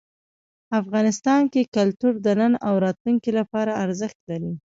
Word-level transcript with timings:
افغانستان 0.81 1.41
کې 1.53 1.69
کلتور 1.75 2.13
د 2.25 2.27
نن 2.39 2.53
او 2.67 2.73
راتلونکي 2.85 3.31
لپاره 3.39 3.71
ارزښت 3.83 4.19
لري. 4.29 4.51